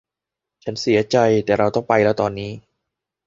[0.63, 2.51] ฉันเสียใจแต่เราต้องไปแล้วตอนนี้